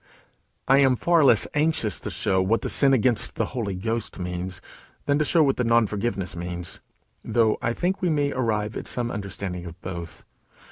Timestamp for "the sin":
2.61-2.91